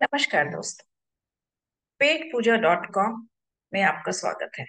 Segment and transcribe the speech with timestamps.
[0.00, 0.84] नमस्कार दोस्तों।
[2.00, 3.14] पेट पूजा dot com
[3.72, 4.64] में आपका स्वागत है।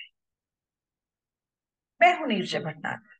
[2.01, 3.17] मैं हूँ नीरजा भटनागर।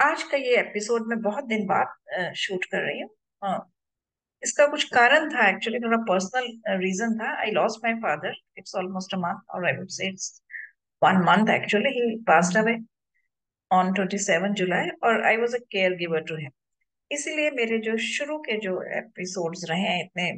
[0.00, 3.10] आज का ये एपिसोड मैं बहुत दिन बाद शूट कर रही हूँ।
[4.42, 9.14] इसका कुछ कारण था एक्चुअली थोड़ा पर्सनल रीजन था। I lost my father it's almost
[9.14, 10.42] a month और I would say it's
[11.02, 12.76] one month actually he passed away
[13.70, 15.62] on 27 July और I was a
[15.98, 16.50] caregiver to him
[17.10, 20.32] इसीलिए मेरे जो शुरू के जो एपिसोड्स रहे हैं, इतने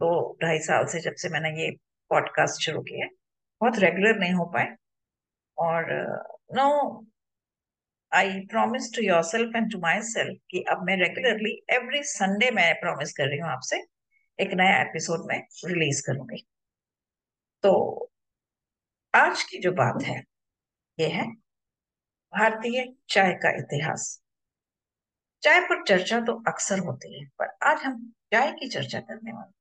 [0.00, 1.70] दो ढाई साल से जब से मैंने ये
[2.10, 3.06] पॉडकास्ट शुरू किया
[3.60, 4.76] बहुत रेगुलर नहीं हो पाए।
[5.58, 5.90] और
[6.56, 6.68] no
[8.12, 13.12] I promise to yourself and to myself कि अब मैं रेगुलरली एवरी संडे मैं प्रॉमिस
[13.12, 13.82] कर रही हूँ आपसे
[14.38, 16.44] एक नया एपिसोड में रिलीज़ करूँगी।
[17.64, 17.72] तो
[19.14, 20.22] आज की जो बात है,
[20.98, 21.26] ये है
[22.32, 24.08] भारतीय चाय का इतिहास।
[25.42, 28.00] चाय पर चर्चा तो अक्सर होती है, पर आज हम
[28.32, 29.57] चाय की चर्चा करने वाले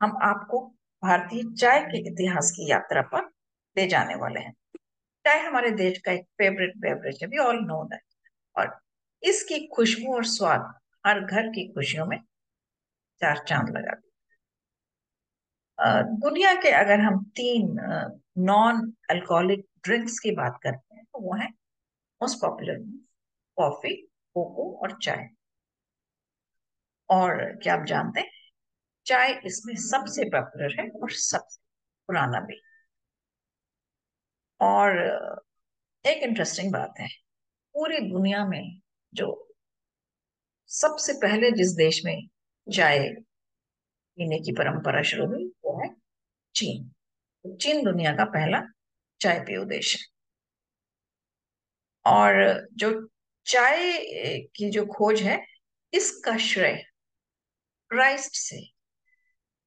[0.00, 0.60] हम आपको
[1.02, 3.28] भारतीय चाय के इतिहास की यात्रा पर
[3.76, 4.52] ले जाने वाले हैं।
[5.24, 8.02] चाय हमारे देश का एक फेवरेट बेवरेज है ऑल नो दैट
[8.56, 8.78] और
[9.22, 10.72] इसकी खुशबू और स्वाद
[11.06, 12.18] हर घर की खुशियों में
[13.20, 14.00] चार चाँद लगा
[16.20, 17.76] दुनिया के अगर हम तीन
[18.38, 21.48] नॉन अल्कोहलिक ड्रिंक्स की बात करते हैं तो वो है
[22.20, 22.78] मोस्ट पॉपुलर
[23.58, 23.94] कॉफ़ी
[24.36, 25.28] कोको और चाय।
[27.08, 28.30] और क्या आप जानते हैं?
[29.06, 31.60] चाय इसमें सबसे पॉपुलर है और सबसे
[32.06, 32.60] पुराना भी।
[34.60, 34.98] और
[36.06, 37.08] एक इंटरेस्टिंग बात है,
[37.74, 38.80] पूरी दुनिया में
[39.14, 39.54] जो
[40.66, 42.28] सबसे पहले जिस देश में
[42.66, 43.08] चाय
[44.16, 45.94] पीने की परंपरा शुरू हुई, वो है
[46.54, 46.92] चीन।
[47.56, 48.62] चीन दुनिया का पहला
[49.20, 50.06] चाय पेय देश है।
[52.12, 53.08] और जो
[53.46, 53.92] चाय
[54.56, 55.44] की जो खोज है,
[55.92, 56.76] इसका श्रेय
[57.90, 58.75] क्राइस्ट से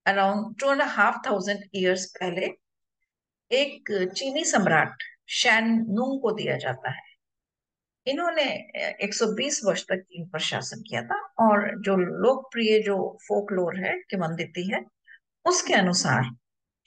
[0.10, 2.50] around two and half thousand years पहले
[3.52, 5.04] एक चीनी सम्राट
[5.34, 7.08] शैन नूंग को दिया जाता है।
[8.08, 8.44] इन्होंने
[9.06, 12.98] 120 वर्ष तक चीन पर शासन किया था और जो लोकप्रिय जो
[13.28, 14.84] फोकलोर है किवंदिती है
[15.46, 16.30] उसके अनुसार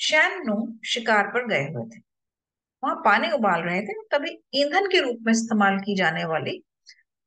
[0.00, 2.00] शैन नूंग शिकार पर गए हुए थे।
[2.82, 6.58] वहाँ पानी उबाल रहे थे तभी ईंधन के रूप में इस्तेमाल की जाने वाली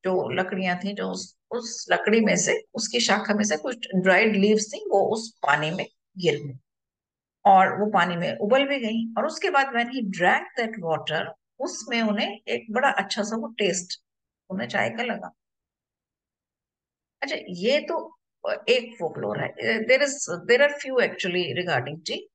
[0.03, 4.35] जो लकड़ियाँ थी जो उस, उस लकड़ी में से, उसकी शाखा में से कुछ ड्राइड
[4.35, 5.85] लीव्स थी, वो उस पानी में
[6.17, 6.57] गिर गई।
[7.45, 11.33] और वो पानी में उबल भी गई। और उसके बाद when he drank that water
[11.59, 13.99] उसमें उन्हें एक बड़ा अच्छा सा वो टेस्ट
[14.49, 15.31] उन्हें चाय का लगा।
[17.21, 17.97] अच्छा ये तो
[18.69, 19.47] एक फोकलोर है।
[19.83, 20.17] There is
[20.47, 22.29] there are few actually regarding tea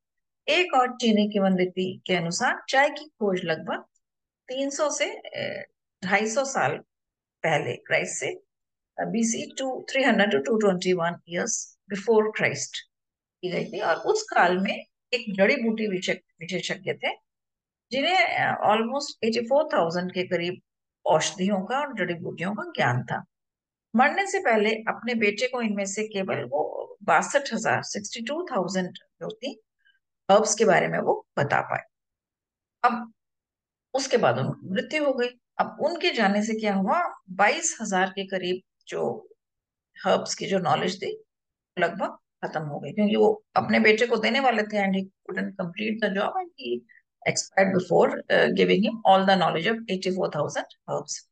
[0.49, 3.85] एक और चीनी किवंदिती के अनुसार चाय की खोज लगभग
[4.49, 5.07] 300 से
[6.03, 6.77] 250 साल
[7.45, 8.35] पहले क्राइस्ट से
[9.01, 11.57] BC two 300 two 221 years
[11.91, 12.77] before Christ
[13.43, 17.15] की गई थी और उस काल में एक जड़ी बूटी विशेषज्ञ थे,
[17.93, 20.61] जिन्हें ऑलमोस्ट फोर थाउज़ेंड के करीब
[21.05, 23.25] औषधियों का और जड़ी बूटियों का ज्ञान था।
[23.95, 26.63] मरने से पहले अपने बेटे को इनमें से केवल वो
[27.05, 29.59] बासठ हज़ार सिक्सटी टू थाउज़ेंड जो थी
[30.29, 31.83] हर्ब्स के बारे में वो बता पाए।
[32.83, 33.13] अब
[33.95, 35.29] उसके बाद उनकी मृत्यु हो गई।
[35.59, 37.03] अब उनके जाने से क्या हुआ?
[37.31, 38.61] बाईस हज़ार के करीब
[38.91, 39.03] जो
[39.97, 41.13] हर्ब्स की जो नॉलेज थी
[41.77, 46.05] लगभग खत्म हो गई क्योंकि वो अपने बेटे को देने वाले थे and he complete
[46.05, 46.81] the job and he
[47.23, 51.27] expired before uh, giving him all the knowledge of 84,000 herbs.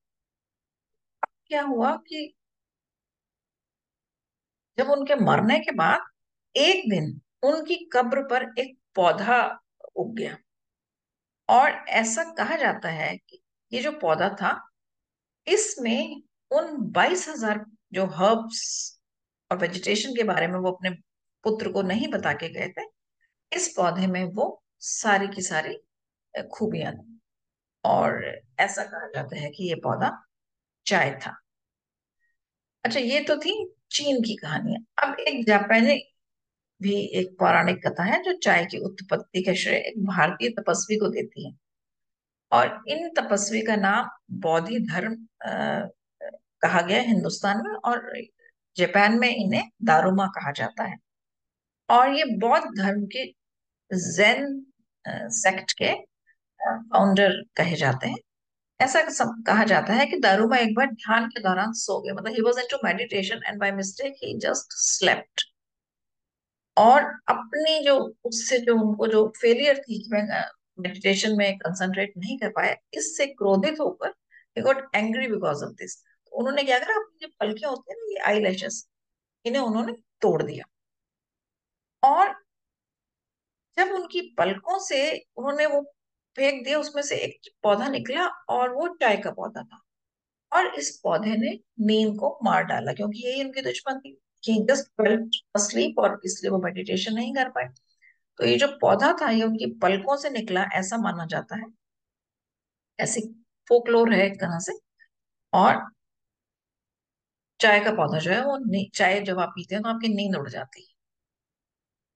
[1.46, 2.34] क्या हुआ कि
[4.78, 6.00] जब उनके मरने के बाद
[6.54, 9.38] एक दिन उनकी कब्र पर एक पौधा
[9.96, 10.36] उग गया
[11.48, 11.70] और
[12.00, 13.40] ऐसा कहा जाता है कि
[13.72, 14.50] ये जो पौधा था
[15.46, 18.60] इसमें उन बाईस हज़ार जो हर्ब्स
[19.50, 20.90] और वेजिटेशन के बारे में वो अपने
[21.44, 22.82] पुत्र को नहीं बता के गए थे,
[23.52, 25.76] इस पौधे में वो सारी की सारी
[26.52, 27.18] खूबियाँ थी।
[27.84, 28.24] और
[28.60, 30.10] ऐसा कहा जाता है कि ये पौधा
[30.86, 31.34] चाय था।
[32.84, 33.52] अच्छा ये तो थी
[33.90, 35.96] चीन की कहानी। अब एक जापानी
[36.80, 41.08] भी एक पौराणिक कथा है जो चाय की उत्पत्ति का श्रेय एक भारतीय तपस्वी को
[41.08, 41.52] देती है।
[42.52, 44.08] और इन तपस्वी का नाम
[44.40, 45.16] बौद्धि धर्म
[46.62, 48.12] कहा गया हिंदुस्तान में और
[48.76, 50.96] जापान में इन्हें दारुमा कहा जाता है।
[51.88, 53.24] और ये बौद्ध धर्म के
[54.10, 54.64] जैन
[55.34, 55.94] सेक्ट के
[56.60, 58.16] फाउंडर कहे जाते हैं।
[58.80, 59.00] ऐसा
[59.46, 62.58] कहा जाता है कि दारूमा एक बार ध्यान के दौरान सो गए मतलब he was
[62.58, 65.42] into meditation and by mistake he just slept
[66.76, 70.22] और अपनी जो, उससे जो उनको जो फेलियर थी कि मैं
[70.80, 74.08] मेडिटेशन में कंसंट्रेट नहीं कर पाया, इससे क्रोधित होकर
[74.56, 75.96] he got angry because of this
[76.32, 76.94] उन्होंने क्या करा?
[76.94, 78.86] अपनी जो पलकियाँ होती है ना, ये आई लैशेस
[79.44, 79.92] इन्हें उन्होंने
[80.22, 80.64] तोड़ दिया।
[82.02, 82.34] और
[83.76, 85.00] जब उनकी पलकों से
[85.36, 85.80] उन्होंने वो
[86.36, 89.80] फेंक दिया, उसमें से एक पौधा निकला और वो चाय का पौधा था।
[90.52, 94.90] और इस पौधे ने नींद को मार डाला, क्योंकि यही उनकी दुश्मन थी। ही जस्ट
[95.58, 97.68] स्लीप और इसलिए वो मेडिटेशन नहीं कर पाए
[98.38, 101.64] तो ये जो पौधा था, ये उनकी पलकों से निकला, ऐसा माना जाता है।
[102.98, 103.20] ऐसी
[103.68, 104.72] फोकलोर है एक तरह से?
[105.52, 105.74] और
[107.60, 108.58] चाय का पौधा जो है वो
[108.96, 110.86] चाय जब आप पीते हैं तो आपकी नींद उड़ जाती है।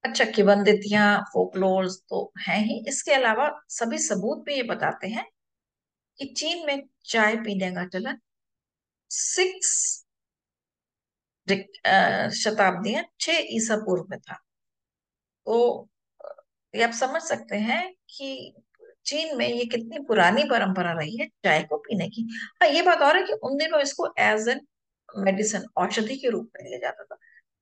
[0.05, 5.25] अच्छा किवंदितियाँ फोकलोर्स तो हैं ही। इसके अलावा सभी सबूत भी ये बताते हैं
[6.19, 8.19] कि चीन में चाय पीने का चलन
[9.11, 9.73] सिक्स
[12.35, 14.39] शताब्दी छह ईसा पूर्व में था।
[15.47, 15.89] तो
[16.75, 18.55] ये आप समझ सकते हैं कि
[19.07, 22.23] चीन में ये कितनी पुरानी परंपरा रही है चाय को पीने की।
[22.63, 24.61] हाँ ये बात और है कि उन दिनों इसको एज एन
[25.17, 27.19] मेडिसिन औषधि के रूप में लिया जाता था।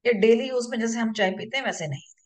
[0.06, 2.20] ये डेली यूज़ में जैसे हम चाय पीते हैं, वैसे नहीं। थी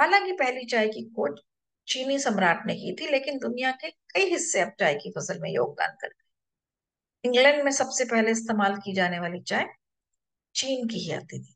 [0.00, 1.40] हालाँकि पहली चाय की खोज
[1.88, 5.50] चीनी सम्राट ने की थी, लेकिन दुनिया के कई हिस्से अब चाय की फ़सल में
[5.50, 6.24] योगदान करते
[7.24, 9.66] इंग्लैंड में सबसे पहले इस्तेमाल की जाने वाली चाय
[10.54, 11.54] चीन की ही आती थी।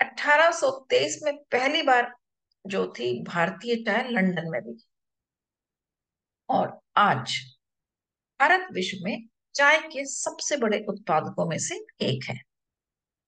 [0.00, 2.14] 1823 में पहली बार
[2.66, 4.84] जो थी भारतीय चाय लंदन में भी।
[6.48, 7.36] और आज
[8.40, 12.38] भारत विश्व में चाय के सबसे बड़े उत्पादकों में से एक है।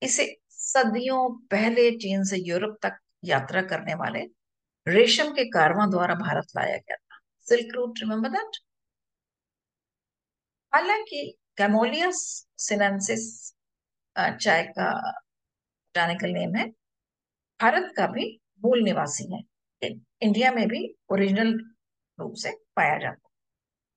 [0.03, 1.19] इसे सदियों
[1.51, 4.21] पहले चीन से यूरोप तक यात्रा करने वाले
[4.87, 8.59] रेशम के कारवां द्वारा भारत लाया गया था। सिल्क रूट रिमेम्बर दैट
[10.73, 11.23] हालाँकि
[11.57, 13.25] कैमोलिया सिनेंसिस
[14.17, 16.69] चाय का बोटानिकल नेम है।
[17.61, 18.27] भारत का भी
[18.65, 19.43] मूल निवासी है।
[20.23, 21.53] इंडिया में भी ओरिजिनल
[22.19, 23.26] रूप से पाया जाता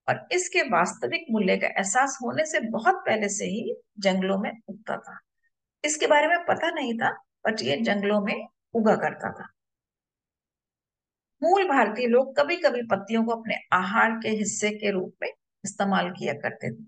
[0.09, 4.97] और इसके वास्तविक मूल्य का एहसास होने से बहुत पहले से ही जंगलों में उगता
[4.97, 5.17] था।
[5.83, 7.11] इसके बारे में पता नहीं था
[7.47, 8.35] बट ये जंगलों में
[8.75, 9.47] उगा करता था।
[11.41, 15.29] मूल भारतीय लोग कभी कभी पत्तियों को अपने आहार के हिस्से के रूप में
[15.63, 16.83] इस्तेमाल किया करते थे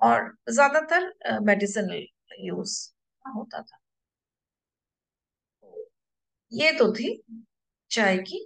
[0.00, 1.12] और ज़्यादातर
[1.42, 2.06] मेडिसिनल
[2.40, 2.78] यूज़
[3.24, 3.78] होता था।
[6.52, 7.22] ये तो थी
[7.90, 8.38] चाय की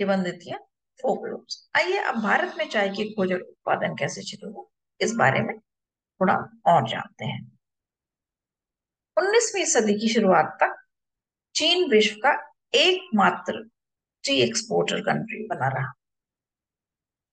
[0.00, 0.58] किवंदितियाँ
[1.02, 4.64] फोकलोर्स आइए अब भारत में चाय की खोज और उत्पादन कैसे शुरू हुआ,
[5.00, 6.34] इस बारे में थोड़ा
[6.66, 7.58] और जानते हैं।
[9.16, 10.76] 19वीं सदी की शुरुआत तक
[11.54, 12.32] चीन विश्व का
[12.74, 13.70] एकमात्र
[14.24, 15.92] टी एक्सपोर्टर कंट्री बना रहा।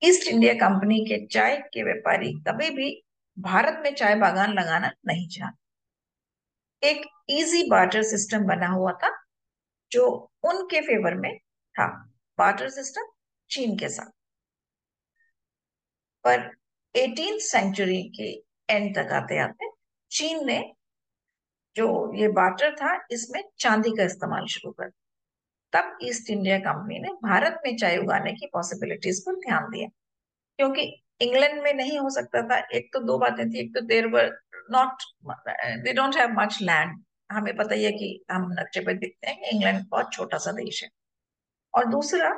[0.04, 3.04] ईस्ट इंडिया कंपनी के चाय के व्यापारी कभी भी
[3.40, 9.24] भारत में चाय बागान लगाना नहीं चाहते। एक इजी बार्टर सिस्टम बना हुआ था,
[9.92, 11.88] जो उनके फेवर में था।
[12.38, 13.11] बार्टर सिस्टम
[13.52, 14.12] चीन के साथ।
[16.24, 16.50] पर
[16.96, 18.32] एटीन सेंचुरी के
[18.70, 19.70] एंड तक आते आते
[20.12, 20.74] चीन ने
[21.76, 24.90] जो ये बाटर था, इसमें चांदी का इस्तेमाल शुरू कर
[25.74, 29.88] तब ईस्ट इंडिया कंपनी ने भारत में चाय उगाने की पॉसिबिलिटीज पर ध्यान दिया।
[30.60, 30.82] क्योंकि
[31.22, 34.32] इंग्लैंड में नहीं हो सकता था। एक तो दो बातें थी, एक तो there were
[34.72, 35.04] not
[35.84, 39.50] they don't have much land हमें पता ही है कि हम नक्शे पर दिखते हैं
[39.50, 40.90] इंग्लैंड बहुत छोटा सा देश है।
[41.74, 42.30] और दूसरा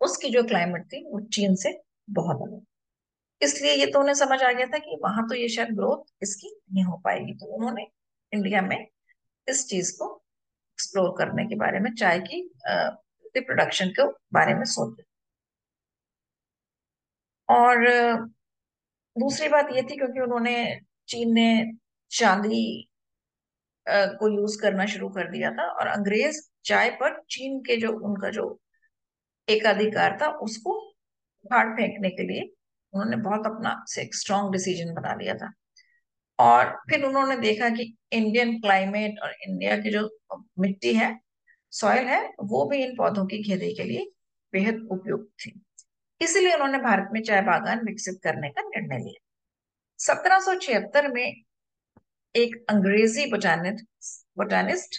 [0.00, 1.72] उसकी जो क्लाइमेट थी, वो चीन से
[2.10, 2.64] बहुत अलग।
[3.40, 6.48] इसलिए ये तो उन्हें समझ आ गया था कि वहाँ तो ये शायद ग्रोथ इसकी
[6.72, 7.86] नहीं हो पाएगी। तो उन्होंने
[8.32, 8.86] इंडिया में
[9.48, 10.06] इस चीज़ को
[10.78, 12.42] एक्सप्लोर करने के बारे में, चाय की
[13.36, 15.04] प्रोडक्शन के बारे में सोचा।
[17.48, 17.86] और
[19.16, 20.54] दूसरी बात ये थी क्योंकि उन्होंने
[21.08, 21.48] चीन ने
[22.10, 22.88] चांदी
[23.88, 28.30] को यूज़ करना शुरू कर दिया था और अंग्रेज़ चाय पर चीन के जो उनका
[28.30, 28.46] जो
[29.48, 30.80] एकाधिकार था, उसको
[31.44, 32.52] फाड़ फेंकने के लिए
[32.92, 35.52] उन्होंने बहुत अपना से एक स्ट्रॉन्ग डिसीज़न बना लिया था।
[36.38, 40.18] और फिर उन्होंने देखा कि इंडियन क्लाइमेट और इंडिया की जो
[40.58, 41.20] मिट्टी है
[41.70, 44.10] सॉइल है, वो भी इन पौधों की खेती के लिए
[44.52, 45.60] बेहद उपयुक्त थी।
[46.20, 49.20] इसलिए उन्होंने भारत में चाय बागान विकसित करने का निर्णय लिया।
[49.98, 51.42] सत्रह सौ छिहत्तर में
[52.34, 53.84] एक अंग्रेज़ी botanist
[54.36, 54.96] botanist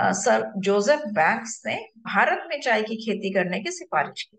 [0.00, 4.38] sir Joseph Banks ने भारत में चाय की खेती करने की सिफारिश की।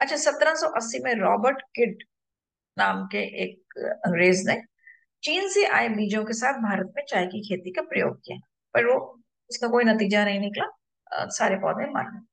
[0.00, 2.02] अच्छा 1780 में रॉबर्ट किड
[2.78, 4.62] नाम के एक अंग्रेज़ ने
[5.22, 8.38] चीन से आए बीजों के साथ भारत में चाय की खेती का प्रयोग किया
[8.74, 10.64] पर वो उसका कोई नतीजा नहीं निकला
[11.12, 12.26] आ, सारे पौधे मर गए।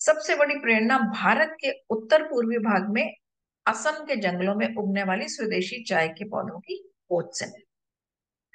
[0.00, 3.14] सबसे बड़ी प्रेरणा भारत के उत्तर पूर्वी भाग में
[3.66, 7.64] असम के जंगलों में उगने वाली स्वदेशी चाय के पौधों की खोज से मिली।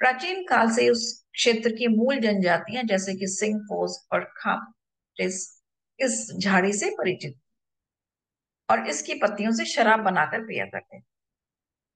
[0.00, 1.02] प्राचीन काल से उस
[1.32, 4.72] क्षेत्र की मूल जनजातियाँ, जैसे कि सिंह फोस और खाम,
[5.16, 7.38] इस झाड़ी से परिचित।
[8.68, 11.00] और इसकी पत्तियों से शराब बनाकर पिया करते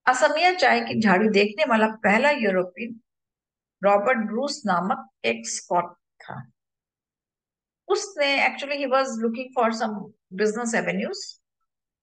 [0.05, 2.99] असमिया चाय की झाड़ी देखने वाला पहला यूरोपियन
[3.81, 6.41] रॉबर्ट ब्रूस नामक एक स्कॉट था।
[7.87, 9.95] उसने actually he was looking for some
[10.33, 11.23] business avenues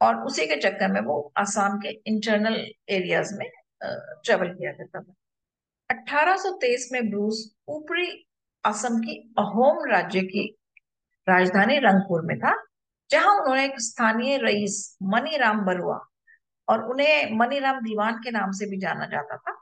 [0.00, 2.56] और उसी के चक्कर में वो आसाम के इंटरनल
[2.88, 3.48] एरियाज़ में
[3.82, 5.14] ट्रेवल किया करता था।
[5.90, 8.06] 1823 में ब्रूस ऊपरी
[8.64, 10.44] असम की अहोम राज्य की
[11.28, 12.54] राजधानी रंगपुर में था,
[13.10, 15.98] जहाँ उन्होंने एक स्थानीय रईस मनीराम बरुआ
[16.68, 19.56] और उन्हें मनीराम दीवान के नाम से भी जाना जाता था।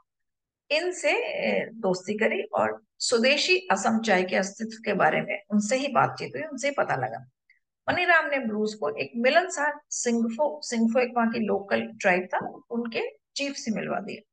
[0.69, 1.13] इनसे
[1.71, 6.43] दोस्ती करी और स्वदेशी असम चाय के अस्तित्व के बारे में उनसे ही बातचीत हुई,
[6.43, 7.25] उनसे ही पता लगा।
[7.87, 13.09] मनीराम ने ब्रूस को एक मिलनसार सिंगफो सिंगफो एक वहाँ की लोकल ट्राइब था, उनके
[13.35, 14.28] चीफ से मिलवा दिया।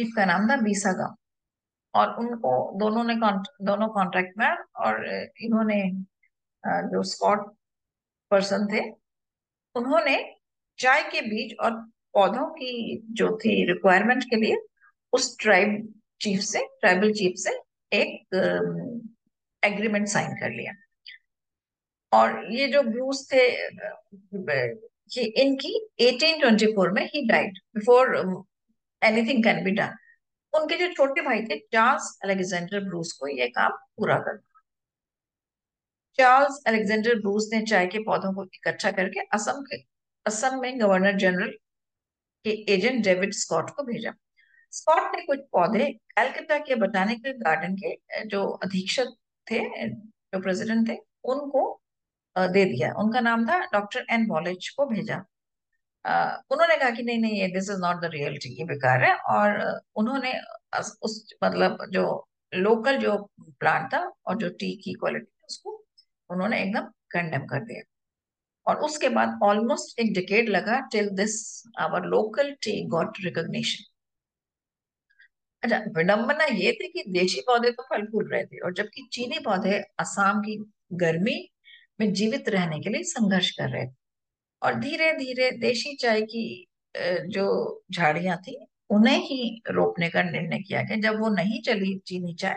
[0.00, 1.14] चीफ का नाम था बीसागा
[1.94, 4.48] और उनको दोनों ने दोनों कॉन्ट्रैक्ट में
[4.84, 5.06] और
[5.42, 5.80] इन्होंने
[6.64, 7.46] जो स्कॉट
[8.30, 8.80] पर्सन थे,
[9.74, 10.16] उन्होंने
[10.78, 11.70] चाय के बीज और
[12.14, 12.72] पौधों की
[13.12, 14.56] जो थी रिक्वायरमेंट के लिए
[15.12, 17.50] उस ट्राइब चीफ से ट्राइबल चीफ से
[17.92, 18.34] एक
[19.62, 20.72] एग्रीमेंट साइन कर लिया।
[22.12, 23.46] और ये जो ब्रूस थे
[25.10, 28.16] ये इनकी 1824 में he died before
[29.02, 29.96] anything can be done
[30.52, 34.40] उनके जो छोटे भाई थे चार्ल्स अलेक्जेंडर ब्रूस को ये काम पूरा करना
[36.18, 39.76] चार्ल्स अलेक्जेंडर ब्रूस ने चाय के पौधों को इकट्ठा करके असम के,
[40.26, 41.50] असम में गवर्नर जनरल
[42.44, 44.12] के एजेंट डेविड स्कॉट को भेजा।
[44.72, 45.84] स्कॉट ने कुछ पौधे
[46.16, 47.94] कलकत्ता के बोटानिकल गार्डन के,
[48.26, 49.14] जो अधीक्षक
[49.46, 51.62] थे, जो प्रेसिडेंट थे, उनको
[52.36, 55.24] दे दिया। उनका नाम था डॉक्टर एन वॉलेज को भेजा।
[56.04, 59.60] उन्होंने कहा कि नहीं नहीं, ये this is not the reality ये बेकार है। और
[59.96, 60.32] उन्होंने
[60.78, 62.04] उस मतलब जो
[62.52, 63.16] लोकल जो
[63.60, 65.72] प्लांट था और जो टी की क्वालिटी उसको
[66.30, 67.82] उन्होंने एकदम कंडेम कर दिया।
[68.66, 71.36] और उसके बाद ऑलमोस्ट एक डिकेड लगा till this
[71.80, 73.84] our local tea got recognition
[75.62, 79.38] अच्छा विडंबना ये थी कि देशी पौधे तो फल फूल रहे थे और जबकि चीनी
[79.44, 80.56] पौधे असम की
[81.02, 81.36] गर्मी
[82.00, 83.92] में जीवित रहने के लिए संघर्ष कर रहे थे।
[84.62, 86.66] और धीरे धीरे देशी चाय की
[87.28, 87.44] जो
[87.92, 88.56] झाड़ियाँ थी,
[88.90, 92.56] उन्हें ही रोपने का निर्णय किया गया। जब वो नहीं चली चीनी चाय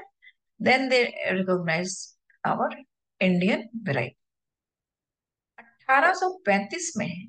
[0.60, 1.96] then they recognize
[2.44, 2.76] our
[3.22, 4.18] Indian variety
[5.90, 7.28] 1835 में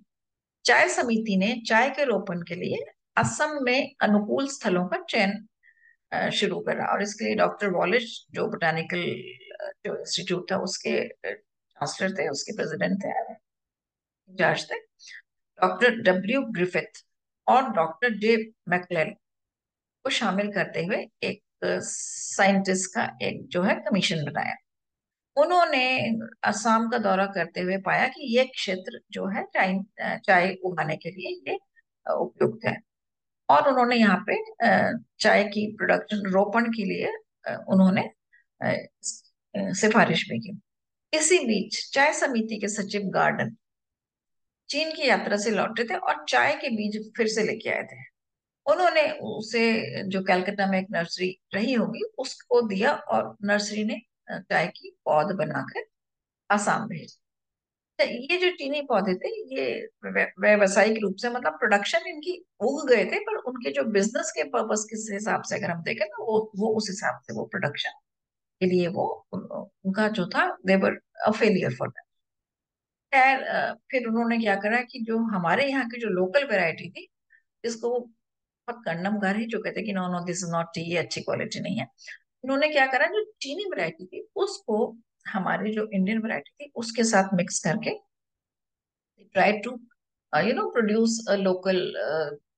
[0.64, 2.84] चाय समिति ने चाय के रोपण के लिए
[3.16, 9.02] असम में अनुकूल स्थलों का चयन शुरू करा। और इसके लिए डॉक्टर वॉलिश, जो बोटानिकल
[9.86, 13.12] जो इंस्टीट्यूट था, उसके चांसलर थे, उसके प्रेसिडेंट थे।
[14.30, 14.78] इंचार्ज थे
[15.58, 17.02] डॉक्टर डब्ल्यू ग्रिफिथ
[17.46, 18.36] और डॉक्टर जे
[18.68, 19.10] मैकलेन
[20.04, 24.54] को शामिल करते हुए एक साइंटिस्ट का एक जो है कमीशन बनाया।
[25.36, 25.84] उन्होंने
[26.44, 29.78] असम का दौरा करते हुए पाया कि ये क्षेत्र जो है चाय
[30.26, 31.56] चाय उगाने के लिए ये
[32.06, 32.76] उपयुक्त है।
[33.48, 34.36] और उन्होंने यहाँ पे
[35.20, 37.08] चाय की प्रोडक्शन रोपण के लिए
[37.72, 38.08] उन्होंने
[39.74, 40.58] सिफारिश भी की।
[41.12, 43.56] इसी बीच चाय समिति के सचिव गार्डन
[44.70, 48.02] चीन की यात्रा से लौटे थे और चाय के बीज फिर से लेके आए थे।
[48.66, 54.66] उन्होंने उसे, जो कलकत्ता में एक नर्सरी रही होगी, उसको दिया और नर्सरी ने चाय
[54.68, 55.84] की पौध बनाकर
[56.50, 57.16] आसाम भेज।
[57.98, 59.64] तो ये जो चीनी पौधे थे, ये
[60.06, 64.86] व्यवसायिक रूप से मतलब प्रोडक्शन इनकी उग गए थे, पर उनके जो बिज़नेस के पर्पस
[64.90, 67.90] के हिसाब से अगर हम देखें तो वो वो उस हिसाब से वो प्रोडक्शन
[68.60, 72.04] के लिए वो उनका जो था there were a failure for that
[73.14, 73.42] खैर
[73.90, 77.06] फिर उन्होंने क्या करा कि जो हमारे यहाँ की जो लोकल वेराइटी थी,
[77.64, 80.96] जिसको वो बहुत कंडम कर ही चुके थे कि no no this is not tea
[80.96, 81.86] अच्छी क्वालिटी नहीं है।
[82.44, 84.76] उन्होंने क्या करा, जो चीनी वैरायटी थी, उसको
[85.28, 87.90] हमारी जो इंडियन वैरायटी थी, उसके साथ मिक्स करके
[89.34, 89.70] try to
[90.32, 91.78] you know produce a local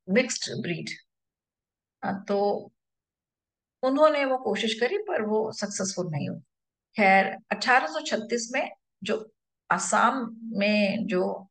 [0.09, 0.91] mixed breed
[2.29, 2.39] तो
[3.83, 6.39] उन्होंने वो कोशिश करी, पर वो सक्सेसफुल नहीं हुई।
[6.97, 8.71] खैर 1836 में
[9.05, 9.17] जो
[9.71, 11.49] असम में जो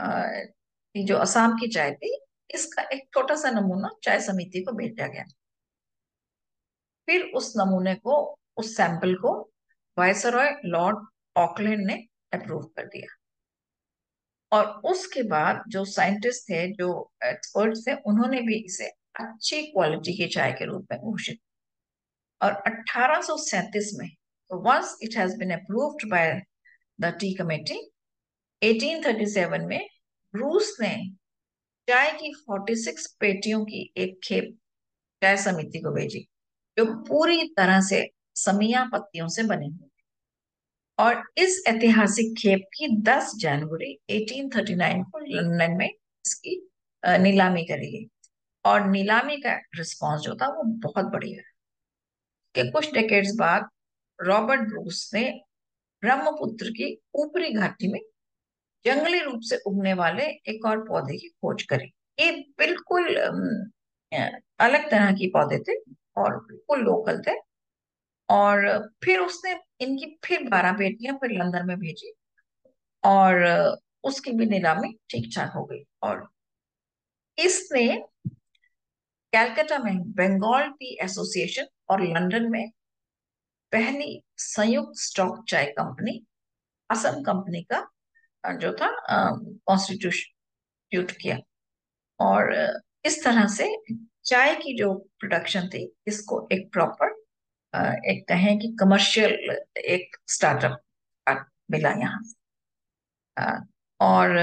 [0.00, 0.22] आ,
[0.96, 2.18] जो असम की चाय थी
[2.54, 5.24] इसका एक छोटा सा नमूना चाय समिति को भेजा गया।
[7.08, 9.52] फिर उस नमूने को उस सैंपल को
[9.98, 11.06] वायसरॉय लॉर्ड
[11.36, 11.94] ऑकलैंड ने
[12.32, 13.14] अप्रूव कर दिया।
[14.52, 18.86] और उसके बाद जो साइंटिस्ट थे जो एक्सपर्ट थे उन्होंने भी इसे
[19.20, 21.38] अच्छी क्वालिटी की चाय के रूप में घोषित
[22.42, 24.08] और 1837 में
[24.52, 26.42] once it has been approved by
[26.98, 27.78] the tea committee
[28.62, 29.86] 1837 में
[30.34, 30.94] ब्रूस ने
[31.88, 34.56] चाय की 46 पेटियों की एक खेप
[35.22, 36.20] चाय समिति को भेजी,
[36.76, 39.88] जो पूरी तरह से समिया पत्तियों से बने हुए
[40.98, 46.60] और इस ऐतिहासिक खेप की 10 जनवरी 1839 को लंदन में इसकी
[47.04, 48.06] नीलामी करी गई।
[48.64, 51.42] और नीलामी का रिस्पॉन्स जो था वो बहुत बढ़िया
[52.54, 53.68] के कुछ डेकेड्स बाद
[54.18, 55.28] रॉबर्ट ब्रूस ने
[56.02, 58.00] ब्रह्मपुत्र की ऊपरी घाटी में
[58.84, 63.14] जंगली रूप से उगने वाले एक और पौधे की खोज करी। ये बिल्कुल
[64.60, 65.78] अलग तरह की पौधे थे
[66.18, 67.34] और बिल्कुल लोकल थे।
[68.28, 68.66] और
[69.04, 72.12] फिर उसने इनकी फिर बारह बेटियाँ फिर लंदन में भेजी
[73.04, 73.44] और
[74.04, 76.26] उसकी भी नीलामी ठीक ठाक हो गई। और
[77.38, 77.86] इसने
[79.32, 82.70] कैलकाटा में बंगाल टी एसोसिएशन और लंदन में
[83.72, 86.20] पहली संयुक्त स्टॉक चाय कंपनी
[86.90, 87.86] असम कंपनी का
[88.44, 91.38] जो था कॉन्स्टिट्यूट किया।
[92.20, 92.52] और
[93.06, 93.66] इस तरह से
[94.24, 97.16] चाय की जो प्रोडक्शन थी, इसको एक प्रॉपर
[98.10, 102.20] एक कहें कि कमर्शियल एक स्टार्टअप मिला यहाँ
[104.00, 104.36] और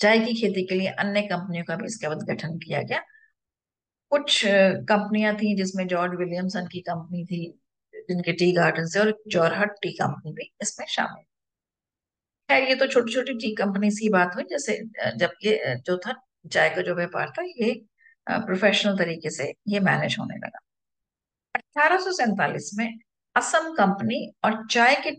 [0.00, 3.02] चाय की खेती के लिए अन्य कंपनियों का भी इसके बाद गठन किया गया।
[4.12, 4.40] कुछ
[4.88, 7.46] कंपनियाँ थी जिसमें जॉर्ज विलियमसन की कंपनी थी,
[8.08, 11.24] जिनके टी गार्डन से और जौरहट टी कंपनी भी इसमें शामिल।
[12.48, 14.76] खैर, ये तो छोटी छोटी टी कंपनी सी बात हुई, जैसे
[15.16, 16.14] जब ये जो था
[16.50, 17.72] चाय का जो व्यापार था, ये
[18.26, 20.58] प्रोफेशनल तरीके से ये मैनेज होने लगा।
[21.54, 22.98] अठारह में
[23.36, 25.10] असम कंपनी और चाय के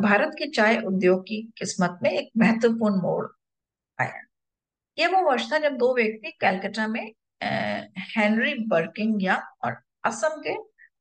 [0.00, 3.26] भारत के चाय उद्योग की किस्मत में एक महत्वपूर्ण मोड़
[3.98, 4.20] आया।
[4.98, 9.28] ये वो वर्ष था जब दो व्यक्ति कैलकाटा में हेनरी बर्किंग
[9.64, 10.54] और असम के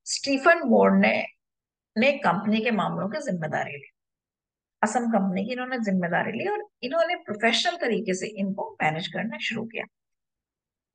[0.07, 1.13] स्टीफन मोर ने
[1.95, 3.89] ने कंपनी के मामलों की ज़िम्मेदारी ली।
[4.81, 9.63] असम कंपनी की इन्होंने ज़िम्मेदारी ली और इन्होंने प्रोफेशनल तरीके से इनको मैनेज करना शुरू
[9.65, 9.85] किया।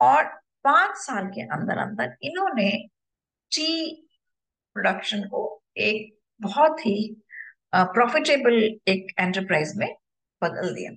[0.01, 0.25] और
[0.65, 2.71] पाँच साल के अंदर अंदर इन्होंने
[3.53, 3.69] टी
[4.77, 5.43] प्रोडक्शन को
[5.79, 6.97] एक बहुत ही
[7.75, 8.55] प्रॉफिटेबल
[8.89, 9.89] एक एंटरप्राइज में
[10.43, 10.91] बदल दिया।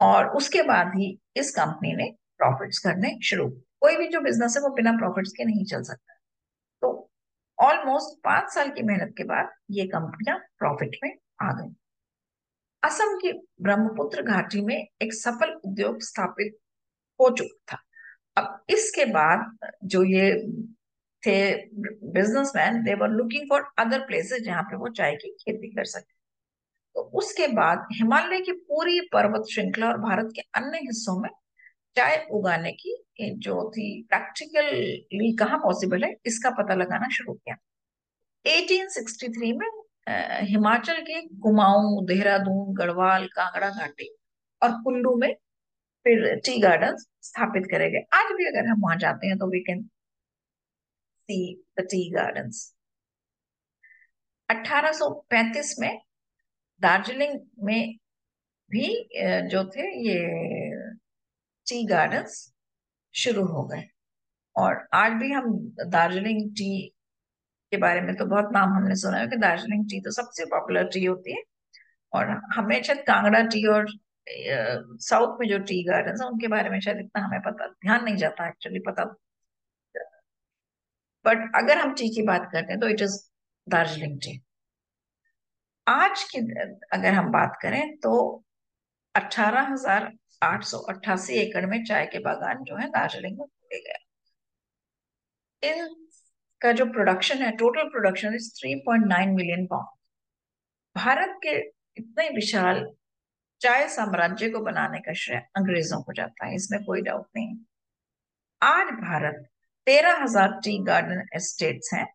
[0.00, 3.48] और उसके बाद ही इस कंपनी ने प्रॉफिट्स करने शुरू।
[3.80, 6.14] कोई भी जो बिज़नेस है, वो बिना प्रॉफिट्स के नहीं चल सकता।
[6.82, 7.10] तो
[7.58, 11.10] ऑलमोस्ट पाँच साल की मेहनत के बाद ये कंपनियाँ प्रॉफिट में
[11.42, 11.74] आ गई।
[12.82, 13.32] असम की
[13.62, 16.56] ब्रह्मपुत्र घाटी में एक सफल उद्योग स्थापित
[17.20, 17.82] हो चुका था।
[18.36, 20.32] अब इसके बाद जो ये
[21.22, 21.54] थे
[22.12, 26.12] businessman they were looking for other places जहाँ पे वो चाय की खेती कर सके
[26.96, 31.30] तो उसके बाद हिमालय की पूरी पर्वत श्रृंखला और भारत के अन्य हिस्सों में
[31.96, 32.96] चाय उगाने की
[33.38, 37.56] जो थी प्रैक्टिकली कहाँ पॉसिबल है, इसका पता लगाना शुरू किया।
[38.44, 39.68] 1863 में
[40.48, 44.08] हिमाचल के कुमाऊं, देहरादून, गढ़वाल, कांगड़ा घाटी
[44.62, 45.32] और कुल्लू में
[46.06, 49.60] फिर टी गार्डन स्थापित करे गए। आज भी अगर हम वहाँ जाते हैं तो we
[49.66, 49.82] can
[51.28, 51.38] see
[51.78, 52.50] the tea garden
[54.48, 55.98] 1835 में
[56.80, 57.94] दार्जिलिंग में
[58.70, 58.88] भी
[59.50, 60.18] जो थे ये
[61.66, 62.36] टी गार्डन्स
[63.14, 63.82] शुरू हो गए।
[64.56, 65.50] और आज भी हम
[65.88, 66.70] दार्जिलिंग टी
[67.72, 70.88] के बारे में तो बहुत नाम हमने सुना है कि दार्जिलिंग टी तो सबसे पॉपुलर
[70.92, 71.42] टी होती है।
[72.12, 73.86] और हमें शायद कांगड़ा टी और
[74.26, 78.16] साउथ में जो टी गार्डन है, उनके बारे में शायद इतना हमें पता, ध्यान नहीं
[78.16, 79.04] जाता एक्चुअली पता
[81.24, 83.16] बट अगर हम टी की बात करते हैं तो इट इज़
[83.66, 84.40] दार्जिलिंग टी
[85.86, 86.38] आज की,
[86.92, 88.12] अगर हम बात करें तो
[89.14, 90.10] अठारह हज़ार
[90.42, 93.98] आठ सौ अट्ठासी एकड़ में चाय के बागान जो है दार्जिलिंग में खोले गए
[95.62, 95.94] इन
[96.60, 99.88] का जो प्रोडक्शन है total production is 3.9 million pound
[100.96, 101.56] Bharat के
[101.96, 102.84] इतने विशाल
[103.60, 107.56] चाय साम्राज्य को बनाने का श्रेय अंग्रेज़ों को जाता है, इसमें कोई डाउट नहीं।
[108.62, 109.44] आज भारत
[109.86, 112.06] तेरह हज़ार टी गार्डन एस्टेट्स हैं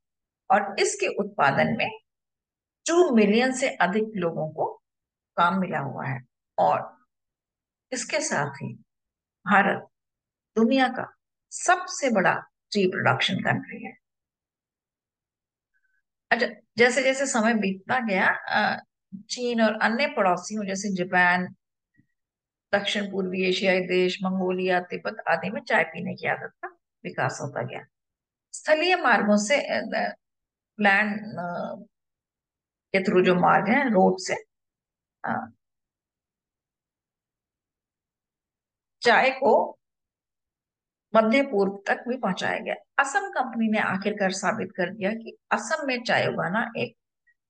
[0.49, 1.89] और इसके उत्पादन में
[2.85, 4.65] टू मिलियन से अधिक लोगों को
[5.37, 6.19] काम मिला हुआ है
[6.57, 6.81] और
[7.91, 8.73] इसके साथ ही?
[9.45, 9.87] भारत,
[10.55, 11.05] दुनिया का
[11.51, 12.33] सबसे बड़ा
[12.71, 13.93] टी प्रोडक्शन कंट्री है।
[16.31, 16.47] अच्छा
[16.77, 18.27] जैसे जैसे समय बीतता गया
[19.29, 21.47] चीन और अन्य पड़ोसियों जैसे जापान,
[22.73, 26.67] दक्षिण पूर्वी एशियाई देश, मंगोलिया, तिब्बत आदि में चाय पीने की आदत का
[27.03, 27.85] विकास होता गया।
[28.53, 29.57] स्थलीय मार्गों से
[30.79, 31.19] लैंड
[32.93, 34.35] के थ्रू जो मार्ग है रोड से
[39.01, 39.79] चाय को
[41.15, 45.87] मध्य पूर्व तक भी पहुँचाया गया। असम कंपनी ने आखिरकार साबित कर दिया कि असम
[45.87, 46.95] में चाय उगाना एक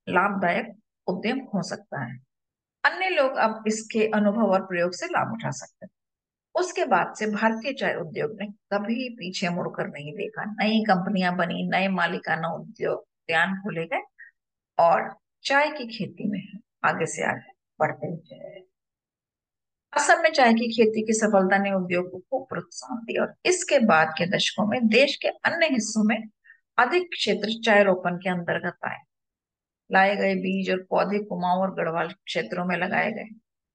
[0.09, 0.73] लाभदायक
[1.07, 2.17] उद्यम हो सकता है।
[2.85, 5.91] अन्य लोग अब इसके अनुभव और प्रयोग से लाभ उठा सकते हैं।
[6.55, 11.69] उसके बाद से भारतीय चाय उद्योग ने कभी पीछे मुड़कर नहीं देखा। नई कंपनियाँ बनी
[11.69, 14.01] नए मालिकाना उद्योग उद्यान खोले गए
[14.79, 18.68] और चाय की खेती में आगे से आगे बढ़ते हुए।
[19.93, 24.13] असम में चाय की खेती की सफलता ने उद्योग को प्रोत्साहन दिया और इसके बाद
[24.17, 26.17] के दशकों में देश के अन्य हिस्सों में
[26.77, 28.97] अधिक क्षेत्र चाय रोपण के अंतर्गत आए।
[29.91, 33.27] लाए गए बीज और पौधे कुमाऊं और गढ़वाल क्षेत्रों में लगाए गए।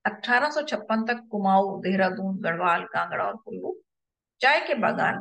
[0.04, 3.76] 1856 तक कुमाऊं, देहरादून, गढ़वाल, कांगड़ा और कुल्लू
[4.40, 5.20] चाय के बागान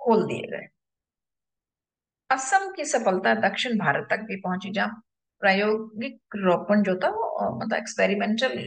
[0.00, 0.66] खोल दिए गए।
[2.30, 5.02] असम की सफलता दक्षिण भारत तक भी पहुँची, जहाँ
[5.40, 8.58] प्रायोगिक रोपण जो था वो मतलब एक्सपेरिमेंटल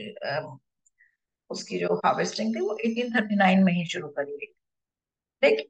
[1.52, 4.54] उसकी जो हार्वेस्टिंग थी, वो 1839 में ही शुरू करी गई।
[5.44, 5.66] लेकिन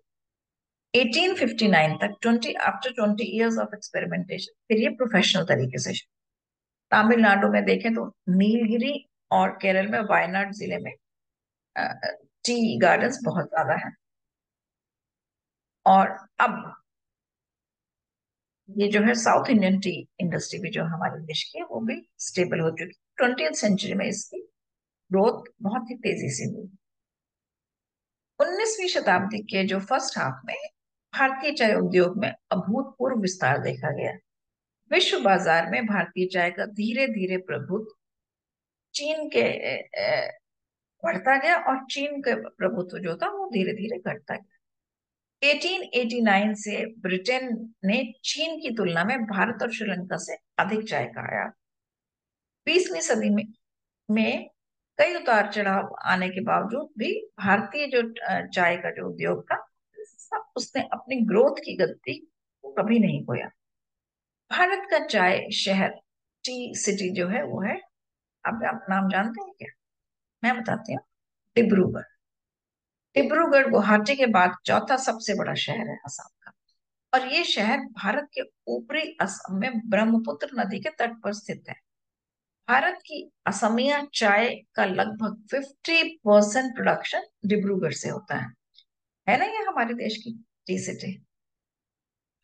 [0.94, 5.94] 1859 तक 20 आफ्टर 20 इयर्स ऑफ़ एक्सपेरिमेंटेशन फिर ये प्रोफेशनल तरीके से
[6.92, 8.94] तमिलनाडु में देखें तो नीलगिरी
[9.32, 10.94] और केरल में वायनाड ज़िले में
[12.46, 13.94] टी गार्डन्स बहुत ज़्यादा हैं।
[15.86, 16.08] और
[16.40, 16.74] अब
[18.70, 19.92] ये जो है साउथ इंडियन टी
[20.22, 24.06] इंडस्ट्री भी जो हमारे देश की है, वो भी स्टेबल हो चुकी ट्वेंटी सेंचुरी में
[24.08, 24.42] इसकी
[25.12, 26.70] ग्रोथ बहुत ही तेज़ी से हुई।
[28.40, 30.56] उन्नीसवीं शताब्दी के जो फ़र्स्ट हाफ़ में
[31.14, 34.12] भारतीय चाय उद्योग में अभूतपूर्व विस्तार देखा गया।
[34.92, 37.96] विश्व बाज़ार में भारतीय चाय का धीरे धीरे प्रभुत्व
[38.94, 39.44] चीन के
[41.04, 44.58] बढ़ता गया और चीन का प्रभुत्व जो था वो धीरे धीरे घटता गया।
[45.42, 47.48] 1889 से ब्रिटेन
[47.86, 51.54] ने चीन की तुलना में भारत और श्रीलंका से अधिक चाय का आयात
[52.68, 53.46] बीसवीं सदी में,
[54.10, 54.50] में
[55.02, 58.02] कई उतार चढ़ाव आने के बावजूद भी भारतीय जो
[58.48, 59.66] चाय का जो उद्योग था
[60.56, 62.14] उसने अपनी ग्रोथ की गति
[62.64, 63.46] को कभी नहीं खोया।
[64.52, 65.90] भारत का चाय शहर
[66.44, 67.76] टी सिटी जो है वो है
[68.46, 69.72] आप, आप नाम जानते हैं क्या?
[70.44, 71.02] मैं बताती हूँ।
[71.56, 72.02] डिब्रूगढ़।
[73.16, 76.52] डिब्रूगढ़ गुवाहाटी के बाद चौथा सबसे बड़ा शहर है असम का।
[77.14, 81.76] और ये शहर भारत के ऊपरी असम में ब्रह्मपुत्र नदी के तट पर स्थित है।
[82.72, 88.54] भारत की असमिया चाय का लगभग 50 परसेंट प्रोडक्शन डिब्रूगढ़ से होता है।
[89.30, 90.32] है ना ये हमारे देश की
[90.68, 91.12] टी सिटी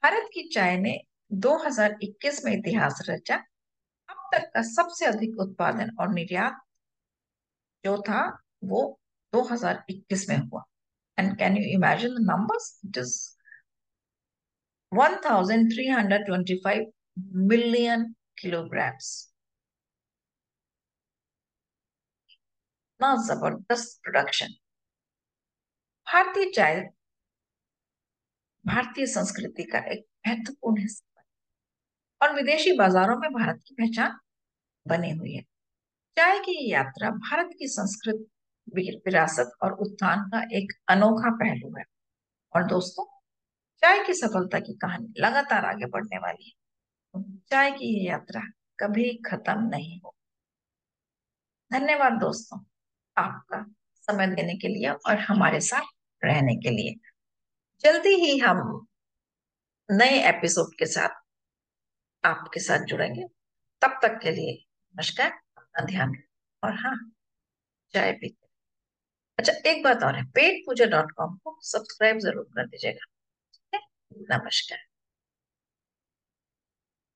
[0.03, 1.01] भारत की चाय ने
[1.33, 3.35] 2021 में इतिहास रचा।
[4.09, 6.59] अब तक का सबसे अधिक उत्पादन और निर्यात
[7.85, 8.99] जो था वो
[9.33, 10.63] 2021 में हुआ।
[11.19, 13.15] And can you imagine the numbers it is
[14.91, 16.85] 1325
[17.45, 19.36] million kilograms
[22.99, 24.47] ना ज़बरदस्त प्रोडक्शन
[26.07, 26.79] भारतीय चाय,
[28.65, 31.23] भारतीय संस्कृति का एक महत्वपूर्ण हिस्सा
[32.21, 34.17] और विदेशी बाजारों में भारत की पहचान
[34.87, 35.41] बनी हुई है।
[36.17, 38.25] चाय की यात्रा भारत की संस्कृत
[39.07, 41.83] विरासत और उत्थान का एक अनोखा पहलू है।
[42.55, 43.05] और दोस्तों,
[43.83, 48.41] चाय की सफलता की कहानी लगातार आगे बढ़ने वाली है। चाय की ये यात्रा
[48.79, 50.13] कभी खत्म नहीं हो
[51.71, 52.59] धन्यवाद दोस्तों।
[53.17, 53.63] आपका
[54.07, 55.85] समय देने के लिए और हमारे साथ
[56.21, 56.95] रहने के लिए।
[57.81, 58.87] जल्दी ही हम
[59.89, 61.21] नए एपिसोड के साथ
[62.23, 63.23] आपके साथ जुड़ेंगे।
[63.81, 64.53] तब तक के लिए
[64.95, 66.15] नमस्कार, अपना ध्यान
[66.63, 66.95] और हाँ
[67.93, 68.45] चाय पीते
[69.39, 73.77] अच्छा एक बात और है पेट पूजा डॉट कॉम को सब्सक्राइब ज़रूर कर दीजिएगा।
[74.35, 74.86] नमस्कार।